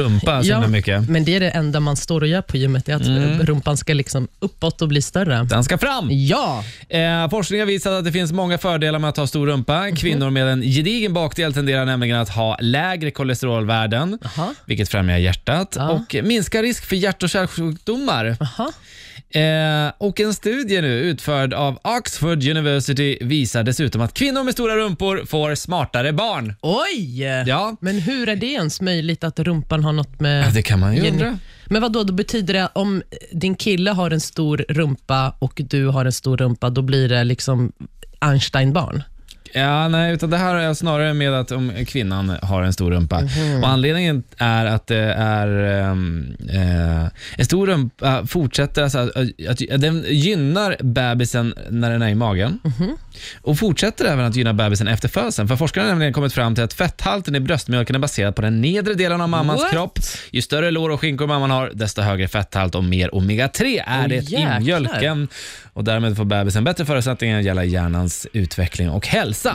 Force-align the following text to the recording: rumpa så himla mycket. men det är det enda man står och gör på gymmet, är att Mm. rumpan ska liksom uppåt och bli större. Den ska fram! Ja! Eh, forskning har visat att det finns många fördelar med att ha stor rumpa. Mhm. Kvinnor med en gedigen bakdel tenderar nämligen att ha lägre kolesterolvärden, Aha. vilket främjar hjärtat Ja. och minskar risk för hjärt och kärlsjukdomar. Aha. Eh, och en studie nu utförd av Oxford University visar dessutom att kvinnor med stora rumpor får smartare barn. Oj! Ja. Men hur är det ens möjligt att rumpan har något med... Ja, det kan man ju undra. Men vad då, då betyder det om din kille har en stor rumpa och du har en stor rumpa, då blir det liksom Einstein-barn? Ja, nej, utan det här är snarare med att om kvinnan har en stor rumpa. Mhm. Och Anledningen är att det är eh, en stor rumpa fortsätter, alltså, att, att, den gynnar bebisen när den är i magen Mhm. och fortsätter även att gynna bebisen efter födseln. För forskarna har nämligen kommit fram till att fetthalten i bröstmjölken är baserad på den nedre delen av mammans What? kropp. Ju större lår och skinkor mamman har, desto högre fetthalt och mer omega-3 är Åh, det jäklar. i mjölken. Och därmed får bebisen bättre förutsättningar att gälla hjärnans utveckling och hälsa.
rumpa 0.00 0.42
så 0.42 0.52
himla 0.52 0.68
mycket. 0.68 1.08
men 1.08 1.24
det 1.24 1.34
är 1.36 1.40
det 1.40 1.50
enda 1.50 1.80
man 1.80 1.96
står 1.96 2.20
och 2.20 2.26
gör 2.26 2.42
på 2.42 2.56
gymmet, 2.56 2.88
är 2.88 2.94
att 2.94 3.06
Mm. 3.06 3.38
rumpan 3.46 3.76
ska 3.76 3.94
liksom 3.94 4.28
uppåt 4.38 4.82
och 4.82 4.88
bli 4.88 5.02
större. 5.02 5.44
Den 5.44 5.64
ska 5.64 5.78
fram! 5.78 6.08
Ja! 6.10 6.64
Eh, 6.88 7.28
forskning 7.30 7.60
har 7.60 7.66
visat 7.66 7.92
att 7.92 8.04
det 8.04 8.12
finns 8.12 8.32
många 8.32 8.58
fördelar 8.58 8.98
med 8.98 9.10
att 9.10 9.16
ha 9.16 9.26
stor 9.26 9.46
rumpa. 9.46 9.80
Mhm. 9.82 9.96
Kvinnor 9.96 10.30
med 10.30 10.48
en 10.48 10.62
gedigen 10.62 11.12
bakdel 11.14 11.54
tenderar 11.54 11.84
nämligen 11.84 12.16
att 12.18 12.28
ha 12.28 12.56
lägre 12.60 13.10
kolesterolvärden, 13.10 14.18
Aha. 14.24 14.54
vilket 14.66 14.88
främjar 14.88 15.18
hjärtat 15.18 15.74
Ja. 15.78 15.90
och 15.90 16.16
minskar 16.24 16.62
risk 16.62 16.84
för 16.84 16.96
hjärt 16.96 17.22
och 17.22 17.28
kärlsjukdomar. 17.30 18.36
Aha. 18.40 18.72
Eh, 19.30 19.92
och 19.98 20.20
en 20.20 20.34
studie 20.34 20.80
nu 20.80 21.00
utförd 21.00 21.54
av 21.54 21.78
Oxford 21.98 22.48
University 22.48 23.18
visar 23.20 23.62
dessutom 23.62 24.00
att 24.00 24.14
kvinnor 24.14 24.44
med 24.44 24.52
stora 24.52 24.76
rumpor 24.76 25.22
får 25.26 25.54
smartare 25.54 26.12
barn. 26.12 26.54
Oj! 26.62 27.22
Ja. 27.46 27.76
Men 27.80 27.98
hur 27.98 28.28
är 28.28 28.36
det 28.36 28.46
ens 28.46 28.80
möjligt 28.80 29.24
att 29.24 29.38
rumpan 29.38 29.84
har 29.84 29.92
något 29.92 30.20
med... 30.20 30.46
Ja, 30.46 30.50
det 30.54 30.62
kan 30.62 30.80
man 30.80 30.96
ju 30.96 31.10
undra. 31.10 31.38
Men 31.66 31.82
vad 31.82 31.92
då, 31.92 32.02
då 32.02 32.12
betyder 32.12 32.54
det 32.54 32.68
om 32.72 33.02
din 33.32 33.54
kille 33.54 33.90
har 33.90 34.10
en 34.10 34.20
stor 34.20 34.64
rumpa 34.68 35.36
och 35.38 35.60
du 35.70 35.86
har 35.86 36.04
en 36.04 36.12
stor 36.12 36.36
rumpa, 36.36 36.70
då 36.70 36.82
blir 36.82 37.08
det 37.08 37.24
liksom 37.24 37.72
Einstein-barn? 38.20 39.02
Ja, 39.56 39.88
nej, 39.88 40.14
utan 40.14 40.30
det 40.30 40.36
här 40.36 40.54
är 40.54 40.74
snarare 40.74 41.14
med 41.14 41.32
att 41.34 41.52
om 41.52 41.72
kvinnan 41.86 42.36
har 42.42 42.62
en 42.62 42.72
stor 42.72 42.90
rumpa. 42.90 43.20
Mhm. 43.20 43.62
Och 43.62 43.68
Anledningen 43.68 44.22
är 44.38 44.66
att 44.66 44.86
det 44.86 45.14
är 45.18 45.64
eh, 46.54 47.08
en 47.36 47.44
stor 47.44 47.66
rumpa 47.66 48.26
fortsätter, 48.26 48.82
alltså, 48.82 48.98
att, 48.98 49.10
att, 49.50 49.80
den 49.80 50.04
gynnar 50.08 50.76
bebisen 50.82 51.54
när 51.70 51.90
den 51.90 52.02
är 52.02 52.08
i 52.08 52.14
magen 52.14 52.58
Mhm. 52.64 52.96
och 53.42 53.58
fortsätter 53.58 54.04
även 54.04 54.24
att 54.24 54.36
gynna 54.36 54.54
bebisen 54.54 54.88
efter 54.88 55.08
födseln. 55.08 55.48
För 55.48 55.56
forskarna 55.56 55.84
har 55.86 55.90
nämligen 55.90 56.12
kommit 56.12 56.32
fram 56.32 56.54
till 56.54 56.64
att 56.64 56.72
fetthalten 56.74 57.34
i 57.34 57.40
bröstmjölken 57.40 57.96
är 57.96 58.00
baserad 58.00 58.36
på 58.36 58.42
den 58.42 58.60
nedre 58.60 58.94
delen 58.94 59.20
av 59.20 59.28
mammans 59.28 59.62
What? 59.62 59.70
kropp. 59.72 59.98
Ju 60.30 60.42
större 60.42 60.70
lår 60.70 60.90
och 60.90 61.00
skinkor 61.00 61.26
mamman 61.26 61.50
har, 61.50 61.70
desto 61.74 62.02
högre 62.02 62.28
fetthalt 62.28 62.74
och 62.74 62.84
mer 62.84 63.08
omega-3 63.14 63.82
är 63.86 64.02
Åh, 64.02 64.08
det 64.08 64.14
jäklar. 64.16 64.56
i 64.56 64.60
mjölken. 64.64 65.28
Och 65.76 65.84
därmed 65.84 66.16
får 66.16 66.24
bebisen 66.24 66.64
bättre 66.64 66.84
förutsättningar 66.84 67.38
att 67.38 67.44
gälla 67.44 67.64
hjärnans 67.64 68.26
utveckling 68.32 68.90
och 68.90 69.06
hälsa. 69.06 69.54